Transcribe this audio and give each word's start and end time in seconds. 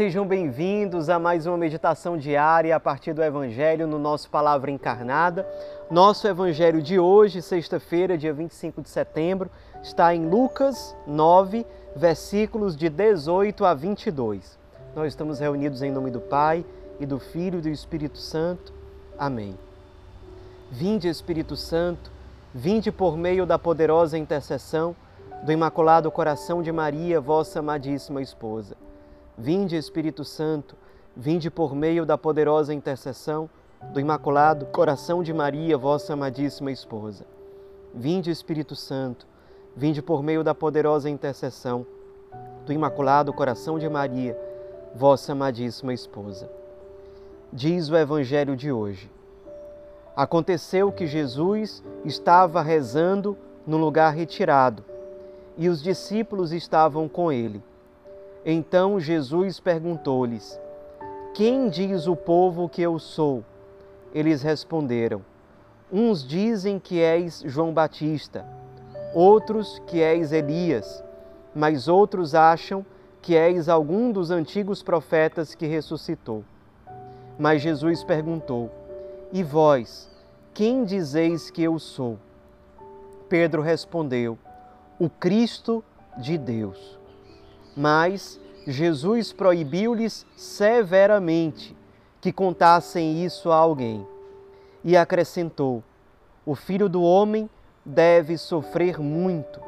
Sejam 0.00 0.26
bem-vindos 0.26 1.10
a 1.10 1.18
mais 1.18 1.44
uma 1.44 1.58
meditação 1.58 2.16
diária 2.16 2.74
a 2.74 2.80
partir 2.80 3.12
do 3.12 3.22
Evangelho 3.22 3.86
no 3.86 3.98
nosso 3.98 4.30
Palavra 4.30 4.70
Encarnada. 4.70 5.46
Nosso 5.90 6.26
Evangelho 6.26 6.80
de 6.80 6.98
hoje, 6.98 7.42
sexta-feira, 7.42 8.16
dia 8.16 8.32
25 8.32 8.80
de 8.80 8.88
setembro, 8.88 9.50
está 9.82 10.14
em 10.14 10.26
Lucas 10.26 10.96
9, 11.06 11.66
versículos 11.94 12.74
de 12.74 12.88
18 12.88 13.62
a 13.62 13.74
22. 13.74 14.58
Nós 14.96 15.08
estamos 15.08 15.38
reunidos 15.38 15.82
em 15.82 15.92
nome 15.92 16.10
do 16.10 16.18
Pai 16.18 16.64
e 16.98 17.04
do 17.04 17.18
Filho 17.18 17.58
e 17.58 17.62
do 17.62 17.68
Espírito 17.68 18.16
Santo. 18.16 18.72
Amém. 19.18 19.54
Vinde, 20.70 21.08
Espírito 21.08 21.56
Santo, 21.56 22.10
vinde 22.54 22.90
por 22.90 23.18
meio 23.18 23.44
da 23.44 23.58
poderosa 23.58 24.16
intercessão 24.16 24.96
do 25.42 25.52
Imaculado 25.52 26.10
Coração 26.10 26.62
de 26.62 26.72
Maria, 26.72 27.20
vossa 27.20 27.58
amadíssima 27.58 28.22
esposa. 28.22 28.74
Vinde, 29.36 29.76
Espírito 29.76 30.24
Santo, 30.24 30.76
vinde 31.16 31.50
por 31.50 31.74
meio 31.74 32.04
da 32.04 32.18
poderosa 32.18 32.74
intercessão 32.74 33.48
do 33.92 33.98
Imaculado 33.98 34.66
Coração 34.66 35.22
de 35.22 35.32
Maria, 35.32 35.76
vossa 35.78 36.12
amadíssima 36.12 36.70
esposa. 36.70 37.24
Vinde, 37.94 38.30
Espírito 38.30 38.76
Santo, 38.76 39.26
vinde 39.74 40.02
por 40.02 40.22
meio 40.22 40.44
da 40.44 40.54
poderosa 40.54 41.08
intercessão 41.08 41.86
do 42.66 42.72
Imaculado 42.72 43.32
Coração 43.32 43.78
de 43.78 43.88
Maria, 43.88 44.38
vossa 44.94 45.32
amadíssima 45.32 45.94
esposa. 45.94 46.50
Diz 47.52 47.88
o 47.88 47.96
Evangelho 47.96 48.54
de 48.54 48.70
hoje. 48.70 49.10
Aconteceu 50.14 50.92
que 50.92 51.06
Jesus 51.06 51.82
estava 52.04 52.62
rezando 52.62 53.36
no 53.66 53.76
lugar 53.76 54.14
retirado 54.14 54.84
e 55.56 55.68
os 55.68 55.82
discípulos 55.82 56.52
estavam 56.52 57.08
com 57.08 57.32
ele. 57.32 57.62
Então 58.44 58.98
Jesus 58.98 59.60
perguntou-lhes: 59.60 60.58
Quem 61.34 61.68
diz 61.68 62.06
o 62.06 62.16
povo 62.16 62.68
que 62.68 62.80
eu 62.80 62.98
sou? 62.98 63.44
Eles 64.14 64.42
responderam: 64.42 65.22
Uns 65.92 66.26
dizem 66.26 66.78
que 66.78 67.00
és 67.00 67.42
João 67.44 67.72
Batista, 67.72 68.46
outros 69.14 69.78
que 69.86 70.00
és 70.00 70.32
Elias, 70.32 71.04
mas 71.54 71.86
outros 71.86 72.34
acham 72.34 72.84
que 73.20 73.36
és 73.36 73.68
algum 73.68 74.10
dos 74.10 74.30
antigos 74.30 74.82
profetas 74.82 75.54
que 75.54 75.66
ressuscitou. 75.66 76.42
Mas 77.38 77.60
Jesus 77.60 78.02
perguntou: 78.02 78.70
E 79.30 79.42
vós, 79.42 80.10
quem 80.54 80.84
dizeis 80.84 81.50
que 81.50 81.62
eu 81.62 81.78
sou? 81.78 82.18
Pedro 83.28 83.60
respondeu: 83.60 84.38
O 84.98 85.10
Cristo 85.10 85.84
de 86.16 86.38
Deus. 86.38 86.99
Mas 87.76 88.40
Jesus 88.66 89.32
proibiu-lhes 89.32 90.26
severamente 90.36 91.76
que 92.20 92.32
contassem 92.32 93.24
isso 93.24 93.50
a 93.50 93.56
alguém. 93.56 94.06
E 94.84 94.96
acrescentou: 94.96 95.82
O 96.44 96.54
filho 96.54 96.88
do 96.88 97.02
homem 97.02 97.48
deve 97.84 98.36
sofrer 98.36 98.98
muito, 98.98 99.60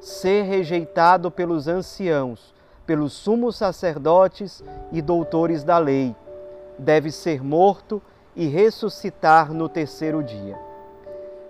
ser 0.00 0.42
rejeitado 0.42 1.30
pelos 1.30 1.68
anciãos, 1.68 2.54
pelos 2.86 3.12
sumos 3.12 3.56
sacerdotes 3.56 4.62
e 4.90 5.00
doutores 5.00 5.62
da 5.62 5.78
lei, 5.78 6.14
deve 6.78 7.10
ser 7.12 7.42
morto 7.42 8.02
e 8.34 8.46
ressuscitar 8.46 9.52
no 9.52 9.68
terceiro 9.68 10.22
dia. 10.22 10.58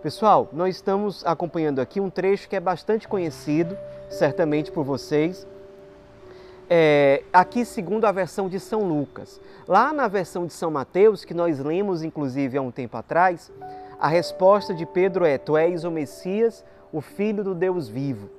Pessoal, 0.03 0.49
nós 0.53 0.77
estamos 0.77 1.25
acompanhando 1.27 1.79
aqui 1.79 2.01
um 2.01 2.09
trecho 2.09 2.49
que 2.49 2.57
é 2.57 2.61
bastante 2.61 3.07
conhecido, 3.07 3.77
certamente 4.09 4.73
por 4.73 4.83
vocês 4.83 5.47
é, 6.73 7.25
aqui 7.33 7.65
segundo 7.65 8.05
a 8.05 8.13
versão 8.13 8.49
de 8.49 8.61
São 8.61 8.85
Lucas. 8.85 9.41
Lá 9.67 9.93
na 9.93 10.07
versão 10.07 10.47
de 10.47 10.53
São 10.53 10.71
Mateus, 10.71 11.25
que 11.25 11.35
nós 11.35 11.59
lemos 11.59 12.05
inclusive 12.05 12.57
há 12.57 12.63
um 12.63 12.71
tempo 12.71 12.97
atrás, 12.97 13.51
a 13.99 14.07
resposta 14.07 14.73
de 14.73 14.87
Pedro 14.87 15.25
é: 15.25 15.37
Tu 15.37 15.57
és 15.57 15.83
o 15.83 15.91
Messias, 15.91 16.65
o 16.93 17.01
Filho 17.01 17.43
do 17.43 17.57
Deus 17.57 17.89
vivo. 17.89 18.31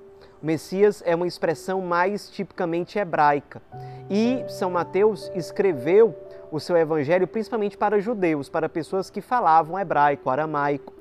O 0.41 0.45
Messias 0.45 1.03
é 1.05 1.13
uma 1.13 1.27
expressão 1.27 1.81
mais 1.81 2.29
tipicamente 2.29 2.97
hebraica. 2.97 3.61
E 4.09 4.43
São 4.47 4.71
Mateus 4.71 5.29
escreveu 5.35 6.15
o 6.49 6.59
seu 6.59 6.77
evangelho 6.77 7.27
principalmente 7.27 7.77
para 7.77 7.99
judeus, 7.99 8.47
para 8.47 8.69
pessoas 8.69 9.09
que 9.09 9.21
falavam 9.21 9.77
hebraico, 9.77 10.29
aramaico. 10.29 10.93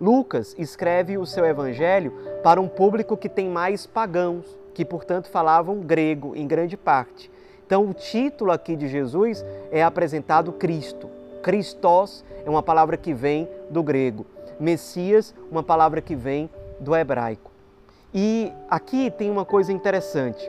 Lucas 0.00 0.54
escreve 0.58 1.18
o 1.18 1.26
seu 1.26 1.44
evangelho 1.44 2.12
para 2.42 2.60
um 2.60 2.68
público 2.68 3.16
que 3.16 3.28
tem 3.28 3.48
mais 3.48 3.86
pagãos, 3.86 4.57
que 4.78 4.84
portanto 4.84 5.28
falavam 5.28 5.80
grego 5.80 6.36
em 6.36 6.46
grande 6.46 6.76
parte. 6.76 7.28
Então 7.66 7.90
o 7.90 7.92
título 7.92 8.52
aqui 8.52 8.76
de 8.76 8.86
Jesus 8.86 9.44
é 9.72 9.82
apresentado 9.82 10.52
Cristo. 10.52 11.10
Christos 11.42 12.24
é 12.46 12.48
uma 12.48 12.62
palavra 12.62 12.96
que 12.96 13.12
vem 13.12 13.48
do 13.68 13.82
grego. 13.82 14.24
Messias, 14.60 15.34
uma 15.50 15.64
palavra 15.64 16.00
que 16.00 16.14
vem 16.14 16.48
do 16.78 16.94
hebraico. 16.94 17.50
E 18.14 18.52
aqui 18.70 19.10
tem 19.10 19.28
uma 19.28 19.44
coisa 19.44 19.72
interessante. 19.72 20.48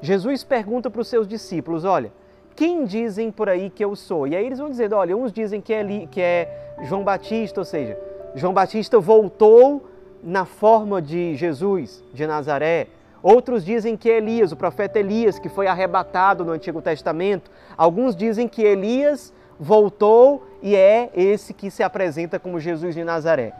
Jesus 0.00 0.42
pergunta 0.42 0.88
para 0.88 1.02
os 1.02 1.08
seus 1.08 1.28
discípulos: 1.28 1.84
Olha, 1.84 2.10
quem 2.56 2.86
dizem 2.86 3.30
por 3.30 3.50
aí 3.50 3.68
que 3.68 3.84
eu 3.84 3.94
sou? 3.94 4.26
E 4.26 4.34
aí 4.34 4.46
eles 4.46 4.60
vão 4.60 4.70
dizer: 4.70 4.94
Olha, 4.94 5.14
uns 5.14 5.30
dizem 5.30 5.60
que 5.60 5.74
é, 5.74 6.06
que 6.10 6.22
é 6.22 6.74
João 6.84 7.04
Batista, 7.04 7.60
ou 7.60 7.66
seja, 7.66 7.98
João 8.34 8.54
Batista 8.54 8.98
voltou 8.98 9.86
na 10.22 10.46
forma 10.46 11.02
de 11.02 11.36
Jesus 11.36 12.02
de 12.14 12.26
Nazaré. 12.26 12.86
Outros 13.22 13.64
dizem 13.64 13.96
que 13.96 14.10
é 14.10 14.18
Elias, 14.18 14.52
o 14.52 14.56
profeta 14.56 14.98
Elias, 14.98 15.38
que 15.38 15.48
foi 15.48 15.66
arrebatado 15.66 16.44
no 16.44 16.52
Antigo 16.52 16.80
Testamento. 16.80 17.50
Alguns 17.76 18.14
dizem 18.14 18.46
que 18.46 18.62
Elias 18.62 19.32
voltou 19.58 20.46
e 20.62 20.76
é 20.76 21.10
esse 21.14 21.52
que 21.52 21.70
se 21.70 21.82
apresenta 21.82 22.38
como 22.38 22.60
Jesus 22.60 22.94
de 22.94 23.02
Nazaré. 23.02 23.52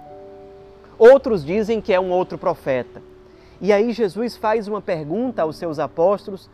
Outros 0.96 1.44
dizem 1.44 1.80
que 1.80 1.92
é 1.92 1.98
um 1.98 2.10
outro 2.10 2.38
profeta. 2.38 3.02
E 3.60 3.72
aí 3.72 3.92
Jesus 3.92 4.36
faz 4.36 4.68
uma 4.68 4.80
pergunta 4.80 5.42
aos 5.42 5.56
seus 5.56 5.78
apóstolos 5.78 6.48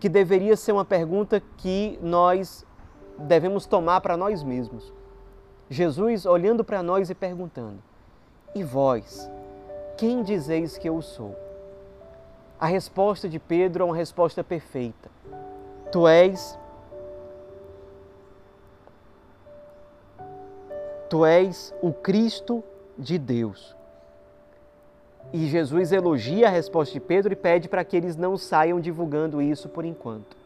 que 0.00 0.08
deveria 0.08 0.56
ser 0.56 0.72
uma 0.72 0.84
pergunta 0.84 1.42
que 1.56 1.98
nós 2.02 2.66
devemos 3.18 3.66
tomar 3.66 4.00
para 4.00 4.16
nós 4.16 4.42
mesmos. 4.42 4.92
Jesus 5.70 6.26
olhando 6.26 6.64
para 6.64 6.82
nós 6.82 7.10
e 7.10 7.14
perguntando: 7.14 7.78
E 8.54 8.64
vós, 8.64 9.30
quem 9.96 10.22
dizeis 10.22 10.78
que 10.78 10.88
eu 10.88 11.00
sou? 11.02 11.47
A 12.60 12.66
resposta 12.66 13.28
de 13.28 13.38
Pedro 13.38 13.84
é 13.84 13.86
uma 13.86 13.96
resposta 13.96 14.42
perfeita. 14.42 15.08
Tu 15.92 16.08
és 16.08 16.58
Tu 21.08 21.24
és 21.24 21.74
o 21.80 21.92
Cristo 21.92 22.62
de 22.98 23.16
Deus. 23.16 23.74
E 25.32 25.46
Jesus 25.46 25.92
elogia 25.92 26.48
a 26.48 26.50
resposta 26.50 26.92
de 26.92 27.00
Pedro 27.00 27.32
e 27.32 27.36
pede 27.36 27.68
para 27.68 27.84
que 27.84 27.96
eles 27.96 28.16
não 28.16 28.36
saiam 28.36 28.80
divulgando 28.80 29.40
isso 29.40 29.68
por 29.68 29.84
enquanto. 29.84 30.36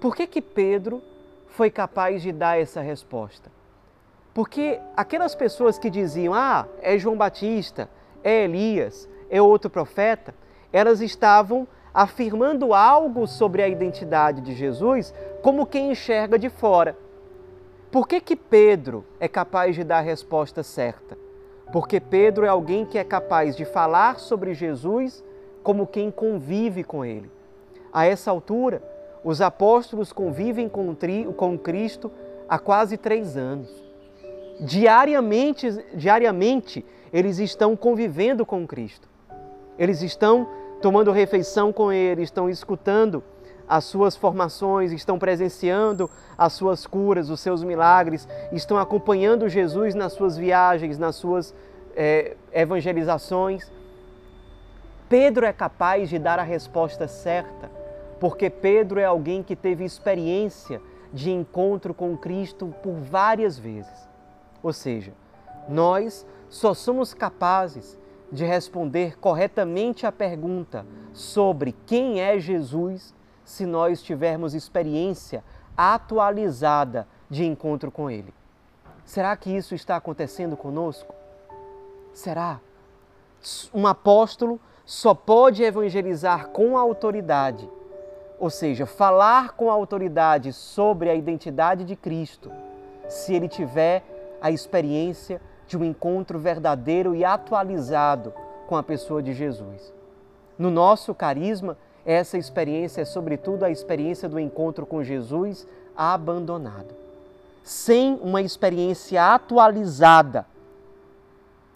Por 0.00 0.14
que 0.14 0.26
que 0.26 0.42
Pedro 0.42 1.02
foi 1.48 1.70
capaz 1.70 2.22
de 2.22 2.30
dar 2.30 2.60
essa 2.60 2.80
resposta? 2.80 3.50
Porque 4.34 4.78
aquelas 4.96 5.34
pessoas 5.34 5.78
que 5.78 5.88
diziam: 5.88 6.34
"Ah, 6.34 6.66
é 6.80 6.98
João 6.98 7.16
Batista, 7.16 7.88
é 8.22 8.44
Elias, 8.44 9.08
é 9.30 9.40
outro 9.40 9.70
profeta", 9.70 10.34
elas 10.72 11.00
estavam 11.00 11.66
afirmando 11.92 12.74
algo 12.74 13.26
sobre 13.26 13.62
a 13.62 13.68
identidade 13.68 14.40
de 14.40 14.54
Jesus 14.54 15.14
como 15.42 15.66
quem 15.66 15.90
enxerga 15.92 16.38
de 16.38 16.48
fora. 16.48 16.96
Por 17.90 18.06
que, 18.06 18.20
que 18.20 18.36
Pedro 18.36 19.04
é 19.18 19.26
capaz 19.26 19.74
de 19.74 19.82
dar 19.82 19.98
a 19.98 20.02
resposta 20.02 20.62
certa? 20.62 21.16
Porque 21.72 22.00
Pedro 22.00 22.44
é 22.44 22.48
alguém 22.48 22.84
que 22.84 22.98
é 22.98 23.04
capaz 23.04 23.56
de 23.56 23.64
falar 23.64 24.18
sobre 24.18 24.54
Jesus 24.54 25.24
como 25.62 25.86
quem 25.86 26.10
convive 26.10 26.84
com 26.84 27.04
ele. 27.04 27.30
A 27.92 28.06
essa 28.06 28.30
altura, 28.30 28.82
os 29.24 29.40
apóstolos 29.40 30.12
convivem 30.12 30.68
com, 30.68 30.94
com 31.36 31.58
Cristo 31.58 32.10
há 32.48 32.58
quase 32.58 32.96
três 32.96 33.36
anos. 33.36 33.70
Diariamente, 34.60 35.70
diariamente, 35.94 36.84
eles 37.12 37.38
estão 37.38 37.76
convivendo 37.76 38.44
com 38.44 38.66
Cristo. 38.66 39.08
Eles 39.78 40.02
estão 40.02 40.48
tomando 40.80 41.12
refeição 41.12 41.72
com 41.72 41.92
Ele, 41.92 42.22
estão 42.22 42.48
escutando 42.48 43.22
as 43.68 43.84
suas 43.84 44.16
formações, 44.16 44.92
estão 44.92 45.18
presenciando 45.18 46.08
as 46.36 46.54
suas 46.54 46.86
curas, 46.86 47.28
os 47.28 47.40
seus 47.40 47.62
milagres, 47.62 48.26
estão 48.50 48.78
acompanhando 48.78 49.48
Jesus 49.48 49.94
nas 49.94 50.12
suas 50.14 50.36
viagens, 50.36 50.98
nas 50.98 51.16
suas 51.16 51.54
é, 51.94 52.36
evangelizações. 52.52 53.70
Pedro 55.08 55.44
é 55.44 55.52
capaz 55.52 56.08
de 56.08 56.18
dar 56.18 56.38
a 56.38 56.42
resposta 56.42 57.06
certa, 57.06 57.70
porque 58.18 58.48
Pedro 58.48 58.98
é 58.98 59.04
alguém 59.04 59.42
que 59.42 59.54
teve 59.54 59.84
experiência 59.84 60.80
de 61.12 61.30
encontro 61.30 61.92
com 61.92 62.16
Cristo 62.16 62.74
por 62.82 62.94
várias 62.94 63.58
vezes. 63.58 64.08
Ou 64.62 64.72
seja, 64.72 65.12
nós 65.68 66.26
só 66.48 66.72
somos 66.72 67.12
capazes 67.12 67.98
de 68.30 68.44
responder 68.44 69.18
corretamente 69.18 70.06
a 70.06 70.12
pergunta 70.12 70.86
sobre 71.12 71.74
quem 71.86 72.20
é 72.20 72.38
Jesus 72.38 73.14
se 73.44 73.64
nós 73.64 74.02
tivermos 74.02 74.54
experiência 74.54 75.42
atualizada 75.76 77.08
de 77.30 77.44
encontro 77.44 77.90
com 77.90 78.10
Ele. 78.10 78.34
Será 79.04 79.34
que 79.36 79.50
isso 79.50 79.74
está 79.74 79.96
acontecendo 79.96 80.56
conosco? 80.56 81.14
Será? 82.12 82.60
Um 83.72 83.86
apóstolo 83.86 84.60
só 84.84 85.14
pode 85.14 85.62
evangelizar 85.62 86.48
com 86.48 86.76
autoridade, 86.76 87.68
ou 88.38 88.50
seja, 88.50 88.86
falar 88.86 89.52
com 89.52 89.70
autoridade 89.70 90.52
sobre 90.52 91.08
a 91.10 91.14
identidade 91.14 91.84
de 91.84 91.94
Cristo, 91.94 92.50
se 93.08 93.34
ele 93.34 93.48
tiver 93.48 94.02
a 94.40 94.50
experiência 94.50 95.40
de 95.68 95.76
um 95.76 95.84
encontro 95.84 96.38
verdadeiro 96.38 97.14
e 97.14 97.24
atualizado 97.24 98.32
com 98.66 98.74
a 98.74 98.82
pessoa 98.82 99.22
de 99.22 99.34
Jesus. 99.34 99.92
No 100.58 100.70
nosso 100.70 101.14
carisma, 101.14 101.76
essa 102.04 102.38
experiência 102.38 103.02
é, 103.02 103.04
sobretudo, 103.04 103.64
a 103.64 103.70
experiência 103.70 104.28
do 104.28 104.40
encontro 104.40 104.86
com 104.86 105.04
Jesus 105.04 105.66
abandonado. 105.94 106.96
Sem 107.62 108.18
uma 108.22 108.40
experiência 108.40 109.34
atualizada 109.34 110.46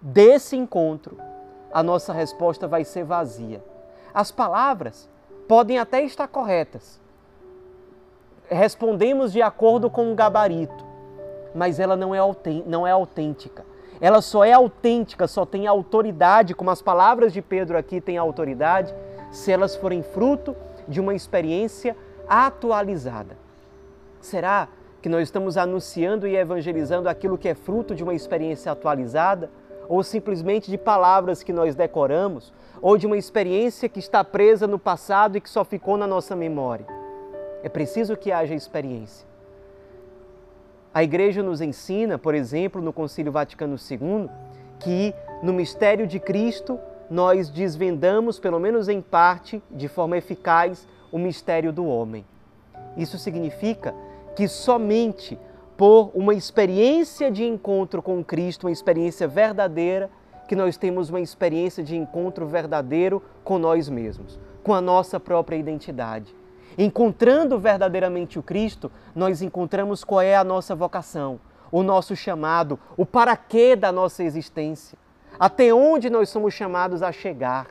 desse 0.01 0.57
encontro, 0.57 1.17
a 1.71 1.83
nossa 1.83 2.11
resposta 2.11 2.67
vai 2.67 2.83
ser 2.83 3.03
vazia. 3.03 3.63
As 4.11 4.31
palavras 4.31 5.07
podem 5.47 5.77
até 5.77 6.03
estar 6.03 6.27
corretas. 6.27 6.99
Respondemos 8.49 9.31
de 9.31 9.41
acordo 9.41 9.89
com 9.89 10.11
um 10.11 10.15
gabarito, 10.15 10.83
mas 11.53 11.79
ela 11.79 11.95
não 11.95 12.13
é, 12.13 12.19
não 12.65 12.87
é 12.87 12.91
autêntica. 12.91 13.63
Ela 14.03 14.21
só 14.21 14.43
é 14.43 14.51
autêntica, 14.51 15.29
só 15.29 15.45
tem 15.45 15.65
autoridade, 15.65 16.53
como 16.53 16.69
as 16.69 16.81
palavras 16.81 17.31
de 17.31 17.41
Pedro 17.41 17.77
aqui 17.77 18.01
têm 18.01 18.17
autoridade, 18.17 18.93
se 19.31 19.49
elas 19.49 19.77
forem 19.77 20.03
fruto 20.03 20.53
de 20.89 20.99
uma 20.99 21.15
experiência 21.15 21.95
atualizada. 22.27 23.37
Será 24.19 24.67
que 25.01 25.07
nós 25.07 25.21
estamos 25.21 25.55
anunciando 25.55 26.27
e 26.27 26.35
evangelizando 26.35 27.07
aquilo 27.07 27.37
que 27.37 27.47
é 27.47 27.55
fruto 27.55 27.95
de 27.95 28.03
uma 28.03 28.13
experiência 28.13 28.73
atualizada? 28.73 29.49
Ou 29.87 30.03
simplesmente 30.03 30.69
de 30.69 30.77
palavras 30.77 31.41
que 31.41 31.53
nós 31.53 31.73
decoramos? 31.73 32.53
Ou 32.81 32.97
de 32.97 33.07
uma 33.07 33.15
experiência 33.15 33.87
que 33.87 33.99
está 33.99 34.21
presa 34.21 34.67
no 34.67 34.77
passado 34.77 35.37
e 35.37 35.41
que 35.41 35.49
só 35.49 35.63
ficou 35.63 35.95
na 35.95 36.05
nossa 36.05 36.35
memória? 36.35 36.85
É 37.63 37.69
preciso 37.69 38.17
que 38.17 38.33
haja 38.33 38.53
experiência. 38.53 39.32
A 40.93 41.03
igreja 41.03 41.41
nos 41.41 41.59
ensina, 41.59 42.19
por 42.19 42.35
exemplo, 42.35 42.79
no 42.79 42.93
Concílio 42.93 43.31
Vaticano 43.31 43.75
II, 43.75 44.29
que 44.79 45.13
no 45.41 45.51
mistério 45.51 46.05
de 46.05 46.19
Cristo 46.19 46.79
nós 47.09 47.49
desvendamos, 47.49 48.39
pelo 48.39 48.59
menos 48.59 48.87
em 48.87 49.01
parte, 49.01 49.61
de 49.71 49.87
forma 49.87 50.17
eficaz, 50.17 50.87
o 51.11 51.17
mistério 51.17 51.73
do 51.73 51.85
homem. 51.85 52.23
Isso 52.95 53.17
significa 53.17 53.95
que 54.35 54.47
somente 54.47 55.37
por 55.75 56.11
uma 56.13 56.35
experiência 56.35 57.31
de 57.31 57.43
encontro 57.43 58.01
com 58.01 58.23
Cristo, 58.23 58.67
uma 58.67 58.71
experiência 58.71 59.27
verdadeira, 59.27 60.11
que 60.47 60.55
nós 60.55 60.77
temos 60.77 61.09
uma 61.09 61.21
experiência 61.21 61.83
de 61.83 61.95
encontro 61.95 62.45
verdadeiro 62.45 63.21
com 63.43 63.57
nós 63.57 63.89
mesmos, 63.89 64.39
com 64.63 64.73
a 64.73 64.81
nossa 64.81 65.19
própria 65.19 65.55
identidade. 65.55 66.35
Encontrando 66.77 67.59
verdadeiramente 67.59 68.39
o 68.39 68.43
Cristo, 68.43 68.91
nós 69.15 69.41
encontramos 69.41 70.03
qual 70.03 70.21
é 70.21 70.35
a 70.35 70.43
nossa 70.43 70.73
vocação, 70.73 71.39
o 71.71 71.83
nosso 71.83 72.15
chamado, 72.15 72.79
o 72.97 73.05
para 73.05 73.35
quê 73.35 73.75
da 73.75 73.91
nossa 73.91 74.23
existência, 74.23 74.97
até 75.39 75.73
onde 75.73 76.09
nós 76.09 76.29
somos 76.29 76.53
chamados 76.53 77.01
a 77.03 77.11
chegar. 77.11 77.67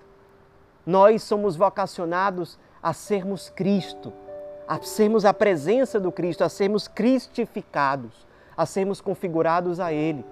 Nós 0.85 1.23
somos 1.23 1.57
vocacionados 1.57 2.59
a 2.83 2.93
sermos 2.93 3.49
Cristo, 3.49 4.13
a 4.67 4.81
sermos 4.83 5.25
a 5.25 5.33
presença 5.33 6.01
do 6.01 6.11
Cristo, 6.11 6.43
a 6.43 6.49
sermos 6.49 6.89
cristificados, 6.89 8.27
a 8.57 8.67
sermos 8.67 9.01
configurados 9.01 9.79
a 9.79 9.93
Ele, 9.93 10.25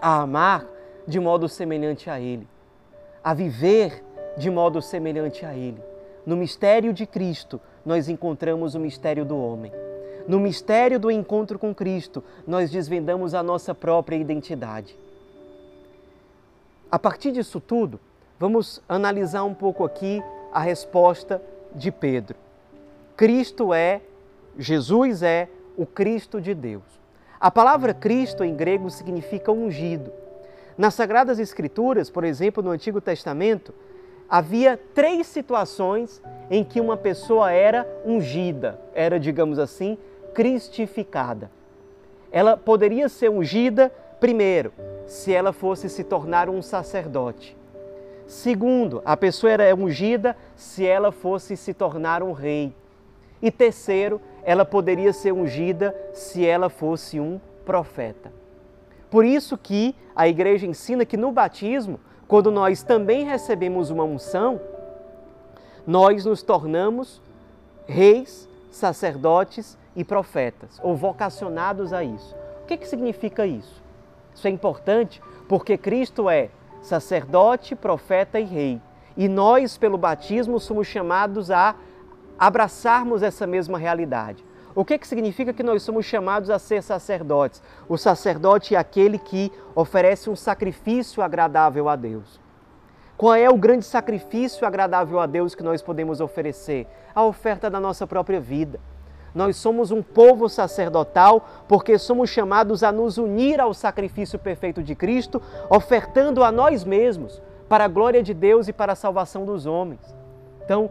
a 0.00 0.22
amar 0.22 0.66
de 1.06 1.20
modo 1.20 1.48
semelhante 1.48 2.10
a 2.10 2.20
Ele, 2.20 2.48
a 3.22 3.32
viver 3.32 4.04
de 4.36 4.50
modo 4.50 4.82
semelhante 4.82 5.46
a 5.46 5.54
Ele. 5.54 5.82
No 6.26 6.36
mistério 6.36 6.92
de 6.92 7.06
Cristo, 7.06 7.60
nós 7.84 8.08
encontramos 8.08 8.74
o 8.74 8.80
mistério 8.80 9.24
do 9.24 9.36
homem. 9.36 9.72
No 10.26 10.38
mistério 10.38 10.98
do 10.98 11.10
encontro 11.10 11.58
com 11.58 11.74
Cristo, 11.74 12.22
nós 12.46 12.70
desvendamos 12.70 13.34
a 13.34 13.42
nossa 13.42 13.74
própria 13.74 14.16
identidade. 14.16 14.96
A 16.90 16.98
partir 16.98 17.32
disso 17.32 17.60
tudo, 17.60 17.98
vamos 18.38 18.82
analisar 18.88 19.44
um 19.44 19.54
pouco 19.54 19.84
aqui 19.84 20.22
a 20.52 20.60
resposta 20.60 21.40
de 21.74 21.90
Pedro. 21.90 22.36
Cristo 23.16 23.72
é, 23.72 24.00
Jesus 24.58 25.22
é 25.22 25.48
o 25.76 25.86
Cristo 25.86 26.40
de 26.40 26.54
Deus. 26.54 26.82
A 27.38 27.50
palavra 27.50 27.94
Cristo 27.94 28.44
em 28.44 28.54
grego 28.54 28.90
significa 28.90 29.50
ungido. 29.52 30.12
Nas 30.76 30.94
Sagradas 30.94 31.38
Escrituras, 31.38 32.10
por 32.10 32.24
exemplo, 32.24 32.62
no 32.62 32.70
Antigo 32.70 33.00
Testamento, 33.00 33.74
havia 34.30 34.78
três 34.94 35.26
situações 35.26 36.22
em 36.48 36.62
que 36.62 36.80
uma 36.80 36.96
pessoa 36.96 37.50
era 37.50 37.86
ungida, 38.04 38.80
era, 38.94 39.18
digamos 39.18 39.58
assim, 39.58 39.98
cristificada. 40.32 41.50
Ela 42.30 42.56
poderia 42.56 43.08
ser 43.08 43.28
ungida, 43.28 43.92
primeiro, 44.20 44.72
se 45.06 45.32
ela 45.32 45.52
fosse 45.52 45.88
se 45.88 46.04
tornar 46.04 46.48
um 46.48 46.62
sacerdote. 46.62 47.56
Segundo, 48.26 49.02
a 49.04 49.16
pessoa 49.16 49.50
era 49.50 49.74
ungida 49.74 50.36
se 50.54 50.86
ela 50.86 51.10
fosse 51.10 51.56
se 51.56 51.74
tornar 51.74 52.22
um 52.22 52.30
rei. 52.30 52.72
E 53.42 53.50
terceiro, 53.50 54.20
ela 54.44 54.64
poderia 54.64 55.12
ser 55.12 55.32
ungida 55.32 55.96
se 56.12 56.46
ela 56.46 56.68
fosse 56.68 57.18
um 57.18 57.40
profeta. 57.64 58.32
Por 59.10 59.24
isso 59.24 59.58
que 59.58 59.96
a 60.14 60.28
igreja 60.28 60.66
ensina 60.66 61.04
que 61.04 61.16
no 61.16 61.32
batismo 61.32 61.98
quando 62.30 62.48
nós 62.52 62.84
também 62.84 63.24
recebemos 63.24 63.90
uma 63.90 64.04
unção, 64.04 64.60
nós 65.84 66.24
nos 66.24 66.44
tornamos 66.44 67.20
reis, 67.88 68.48
sacerdotes 68.70 69.76
e 69.96 70.04
profetas, 70.04 70.78
ou 70.80 70.94
vocacionados 70.94 71.92
a 71.92 72.04
isso. 72.04 72.36
O 72.62 72.66
que, 72.66 72.76
que 72.76 72.86
significa 72.86 73.48
isso? 73.48 73.82
Isso 74.32 74.46
é 74.46 74.50
importante 74.50 75.20
porque 75.48 75.76
Cristo 75.76 76.30
é 76.30 76.50
sacerdote, 76.80 77.74
profeta 77.74 78.38
e 78.38 78.44
rei. 78.44 78.80
E 79.16 79.26
nós, 79.26 79.76
pelo 79.76 79.98
batismo, 79.98 80.60
somos 80.60 80.86
chamados 80.86 81.50
a 81.50 81.74
abraçarmos 82.38 83.24
essa 83.24 83.44
mesma 83.44 83.76
realidade. 83.76 84.44
O 84.74 84.84
que, 84.84 84.98
que 84.98 85.06
significa 85.06 85.52
que 85.52 85.62
nós 85.62 85.82
somos 85.82 86.06
chamados 86.06 86.48
a 86.48 86.58
ser 86.58 86.82
sacerdotes? 86.82 87.62
O 87.88 87.96
sacerdote 87.96 88.74
é 88.74 88.78
aquele 88.78 89.18
que 89.18 89.50
oferece 89.74 90.30
um 90.30 90.36
sacrifício 90.36 91.22
agradável 91.22 91.88
a 91.88 91.96
Deus. 91.96 92.40
Qual 93.16 93.34
é 93.34 93.50
o 93.50 93.56
grande 93.56 93.84
sacrifício 93.84 94.66
agradável 94.66 95.18
a 95.20 95.26
Deus 95.26 95.54
que 95.54 95.62
nós 95.62 95.82
podemos 95.82 96.20
oferecer? 96.20 96.86
A 97.14 97.24
oferta 97.24 97.68
da 97.68 97.80
nossa 97.80 98.06
própria 98.06 98.40
vida. 98.40 98.80
Nós 99.34 99.56
somos 99.56 99.90
um 99.90 100.02
povo 100.02 100.48
sacerdotal 100.48 101.46
porque 101.68 101.98
somos 101.98 102.30
chamados 102.30 102.82
a 102.82 102.90
nos 102.90 103.18
unir 103.18 103.60
ao 103.60 103.74
sacrifício 103.74 104.38
perfeito 104.38 104.82
de 104.82 104.94
Cristo, 104.94 105.42
ofertando 105.68 106.42
a 106.42 106.50
nós 106.50 106.84
mesmos 106.84 107.42
para 107.68 107.84
a 107.84 107.88
glória 107.88 108.22
de 108.22 108.34
Deus 108.34 108.68
e 108.68 108.72
para 108.72 108.92
a 108.92 108.96
salvação 108.96 109.44
dos 109.44 109.66
homens. 109.66 110.00
Então, 110.64 110.90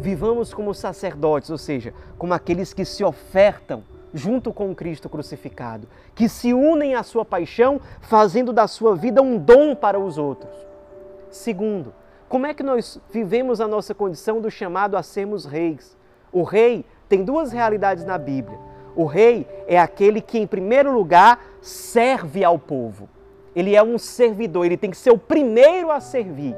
vivamos 0.00 0.54
como 0.54 0.74
sacerdotes, 0.74 1.50
ou 1.50 1.58
seja, 1.58 1.92
como 2.16 2.34
aqueles 2.34 2.72
que 2.72 2.84
se 2.84 3.04
ofertam 3.04 3.82
junto 4.12 4.52
com 4.52 4.74
Cristo 4.74 5.08
crucificado, 5.08 5.86
que 6.14 6.28
se 6.28 6.54
unem 6.54 6.94
à 6.94 7.02
sua 7.02 7.24
paixão, 7.24 7.80
fazendo 8.00 8.52
da 8.52 8.66
sua 8.66 8.94
vida 8.96 9.22
um 9.22 9.38
dom 9.38 9.74
para 9.74 9.98
os 9.98 10.16
outros. 10.16 10.52
Segundo, 11.30 11.92
como 12.28 12.46
é 12.46 12.54
que 12.54 12.62
nós 12.62 13.00
vivemos 13.10 13.60
a 13.60 13.68
nossa 13.68 13.94
condição 13.94 14.40
do 14.40 14.50
chamado 14.50 14.96
a 14.96 15.02
sermos 15.02 15.44
reis? 15.44 15.96
O 16.32 16.42
rei 16.42 16.84
tem 17.08 17.24
duas 17.24 17.52
realidades 17.52 18.04
na 18.04 18.18
Bíblia. 18.18 18.58
O 18.94 19.04
rei 19.04 19.46
é 19.66 19.78
aquele 19.78 20.20
que, 20.20 20.38
em 20.38 20.46
primeiro 20.46 20.92
lugar, 20.92 21.42
serve 21.60 22.44
ao 22.44 22.58
povo. 22.58 23.08
Ele 23.54 23.74
é 23.74 23.82
um 23.82 23.98
servidor, 23.98 24.66
ele 24.66 24.76
tem 24.76 24.90
que 24.90 24.96
ser 24.96 25.10
o 25.10 25.18
primeiro 25.18 25.90
a 25.90 26.00
servir. 26.00 26.54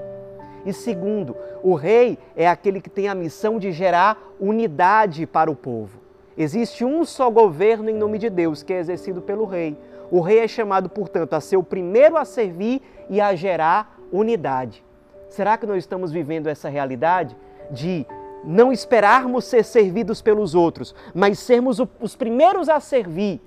E 0.65 0.73
segundo, 0.73 1.37
o 1.63 1.75
rei 1.75 2.19
é 2.37 2.49
aquele 2.49 2.81
que 2.81 2.91
tem 2.91 3.09
a 3.09 3.15
missão 3.15 3.59
de 3.59 3.73
gerar 3.73 4.19
unidade 4.39 5.27
para 5.27 5.51
o 5.51 5.57
povo. 5.57 5.99
Existe 6.37 6.85
um 6.85 7.05
só 7.05 7.31
governo 7.31 7.91
em 7.91 7.95
nome 7.95 8.19
de 8.19 8.31
Deus, 8.31 8.63
que 8.63 8.73
é 8.73 8.79
exercido 8.79 9.21
pelo 9.21 9.45
rei. 9.45 9.77
O 10.11 10.21
rei 10.21 10.41
é 10.41 10.49
chamado, 10.49 10.89
portanto, 10.89 11.35
a 11.35 11.41
ser 11.41 11.57
o 11.57 11.63
primeiro 11.63 12.17
a 12.17 12.25
servir 12.25 12.83
e 13.09 13.21
a 13.21 13.35
gerar 13.35 13.99
unidade. 14.13 14.85
Será 15.29 15.57
que 15.57 15.67
nós 15.67 15.79
estamos 15.79 16.11
vivendo 16.11 16.49
essa 16.49 16.69
realidade 16.69 17.37
de 17.71 18.07
não 18.43 18.73
esperarmos 18.73 19.45
ser 19.45 19.65
servidos 19.65 20.21
pelos 20.23 20.55
outros, 20.55 20.95
mas 21.15 21.39
sermos 21.39 21.81
os 22.01 22.17
primeiros 22.17 22.69
a 22.69 22.81
servir, 22.81 23.41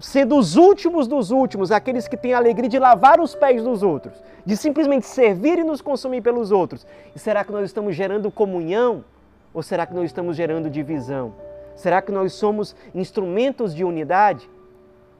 ser 0.00 0.24
dos 0.24 0.56
últimos 0.56 1.06
dos 1.06 1.30
últimos, 1.30 1.70
aqueles 1.70 2.08
que 2.08 2.16
têm 2.16 2.32
a 2.32 2.38
alegria 2.38 2.68
de 2.68 2.78
lavar 2.78 3.20
os 3.20 3.34
pés 3.34 3.62
dos 3.62 3.82
outros, 3.82 4.14
de 4.44 4.56
simplesmente 4.56 5.06
servir 5.06 5.58
e 5.58 5.64
nos 5.64 5.80
consumir 5.80 6.22
pelos 6.22 6.50
outros? 6.50 6.86
E 7.14 7.18
será 7.18 7.44
que 7.44 7.52
nós 7.52 7.64
estamos 7.66 7.94
gerando 7.94 8.30
comunhão 8.30 9.04
ou 9.52 9.62
será 9.62 9.86
que 9.86 9.94
nós 9.94 10.06
estamos 10.06 10.36
gerando 10.36 10.70
divisão? 10.70 11.34
Será 11.76 12.00
que 12.00 12.12
nós 12.12 12.32
somos 12.32 12.74
instrumentos 12.94 13.74
de 13.74 13.84
unidade? 13.84 14.48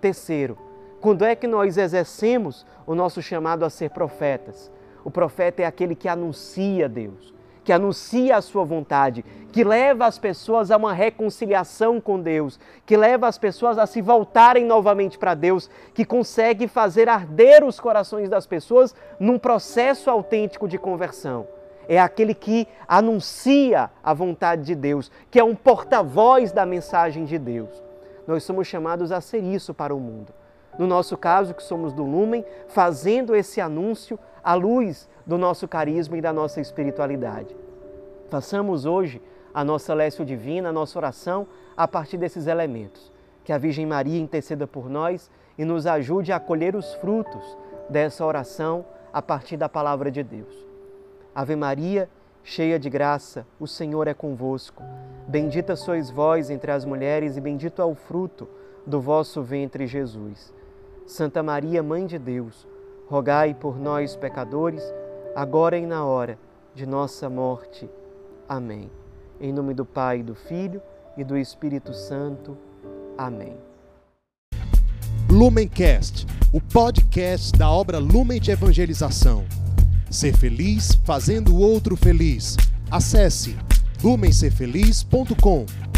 Terceiro, 0.01 0.59
quando 1.01 1.25
é 1.25 1.35
que 1.35 1.47
nós 1.47 1.77
exercemos 1.77 2.67
o 2.87 2.95
nosso 2.95 3.23
chamado 3.23 3.65
a 3.65 3.71
ser 3.71 3.91
profetas? 3.91 4.71
O 5.05 5.11
profeta 5.11 5.63
é 5.63 5.65
aquele 5.65 5.95
que 5.95 6.09
anuncia 6.09 6.89
Deus, 6.89 7.33
que 7.71 7.75
anuncia 7.75 8.37
a 8.37 8.43
sua 8.43 8.65
vontade, 8.65 9.25
que 9.53 9.63
leva 9.63 10.05
as 10.05 10.19
pessoas 10.19 10.73
a 10.73 10.77
uma 10.77 10.93
reconciliação 10.93 12.01
com 12.01 12.21
Deus, 12.21 12.59
que 12.85 12.97
leva 12.97 13.29
as 13.29 13.39
pessoas 13.39 13.79
a 13.79 13.87
se 13.87 14.03
voltarem 14.03 14.65
novamente 14.65 15.17
para 15.17 15.35
Deus, 15.35 15.71
que 15.95 16.05
consegue 16.05 16.67
fazer 16.67 17.09
arder 17.09 17.63
os 17.63 17.79
corações 17.79 18.29
das 18.29 18.45
pessoas 18.45 18.93
num 19.21 19.39
processo 19.39 20.11
autêntico 20.11 20.67
de 20.67 20.79
conversão. 20.79 21.47
É 21.89 22.01
aquele 22.01 22.35
que 22.35 22.67
anuncia 22.89 23.89
a 24.03 24.13
vontade 24.13 24.65
de 24.65 24.75
Deus, 24.75 25.09
que 25.31 25.39
é 25.39 25.45
um 25.45 25.55
porta-voz 25.55 26.51
da 26.51 26.67
mensagem 26.67 27.25
de 27.25 27.39
Deus. 27.39 27.71
Nós 28.27 28.43
somos 28.43 28.67
chamados 28.67 29.13
a 29.13 29.21
ser 29.21 29.45
isso 29.45 29.73
para 29.73 29.95
o 29.95 30.01
mundo. 30.01 30.35
No 30.77 30.89
nosso 30.89 31.17
caso, 31.17 31.55
que 31.55 31.63
somos 31.63 31.93
do 31.93 32.03
Lumen, 32.03 32.45
fazendo 32.67 33.33
esse 33.37 33.61
anúncio 33.61 34.19
à 34.43 34.55
luz 34.55 35.09
do 35.27 35.39
nosso 35.39 35.69
carisma 35.69 36.17
e 36.17 36.21
da 36.21 36.33
nossa 36.33 36.61
espiritualidade. 36.61 37.55
Façamos 38.29 38.85
hoje 38.85 39.21
a 39.53 39.65
nossa 39.65 39.93
lécio 39.95 40.25
divina, 40.25 40.69
a 40.69 40.73
nossa 40.73 40.99
oração 40.99 41.47
a 41.77 41.87
partir 41.87 42.17
desses 42.17 42.47
elementos. 42.47 43.11
Que 43.45 43.53
a 43.53 43.59
Virgem 43.59 43.87
Maria 43.87 44.21
interceda 44.21 44.67
por 44.67 44.89
nós 44.89 45.31
e 45.59 45.65
nos 45.65 45.87
ajude 45.87 46.33
a 46.33 46.39
colher 46.39 46.77
os 46.77 46.95
frutos 46.95 47.57
dessa 47.89 48.25
oração 48.25 48.85
a 49.13 49.21
partir 49.21 49.57
da 49.57 49.69
palavra 49.69 50.11
de 50.11 50.23
Deus. 50.23 50.55
Ave 51.35 51.57
Maria, 51.57 52.09
cheia 52.43 52.79
de 52.79 52.89
graça, 52.89 53.47
o 53.59 53.67
Senhor 53.67 54.07
é 54.07 54.15
convosco. 54.15 54.83
Bendita 55.27 55.77
sois 55.77 56.11
vós 56.11 56.51
entre 56.51 56.71
as 56.71 56.85
mulheres 56.85 57.37
e 57.37 57.41
bendito 57.41 57.83
é 57.83 57.85
o 57.85 57.95
fruto 57.95 58.49
do 58.87 59.01
vosso 59.01 59.43
ventre, 59.43 59.87
Jesus. 59.87 60.53
Santa 61.07 61.43
Maria, 61.43 61.83
Mãe 61.83 62.07
de 62.07 62.19
Deus, 62.19 62.67
rogai 63.11 63.53
por 63.53 63.77
nós, 63.77 64.15
pecadores, 64.15 64.83
agora 65.35 65.77
e 65.77 65.85
na 65.85 66.05
hora 66.05 66.39
de 66.77 66.87
nossa 66.87 67.29
morte. 67.29 67.91
Amém. 68.49 68.89
Em 69.41 69.53
nome 69.53 69.75
do 69.75 69.85
Pai, 69.85 70.23
do 70.23 70.37
Filho 70.37 70.81
e 71.17 71.25
do 71.25 71.37
Espírito 71.37 71.93
Santo. 71.93 72.57
Amém. 73.19 73.57
Lumencast, 75.29 76.25
o 76.53 76.61
podcast 76.61 77.53
da 77.59 77.69
obra 77.69 77.99
Lumen 77.99 78.41
de 78.41 78.53
Evangelização. 78.53 79.45
Ser 80.09 80.37
feliz 80.37 80.95
fazendo 81.05 81.55
o 81.55 81.61
outro 81.61 81.97
feliz. 81.97 82.57
Acesse 82.91 83.57
lumencerfeliz.com. 84.03 85.90